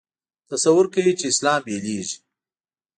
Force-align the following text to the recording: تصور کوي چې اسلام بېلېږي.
تصور 0.49 0.85
کوي 0.93 1.13
چې 1.19 1.25
اسلام 1.31 1.59
بېلېږي. 1.65 2.17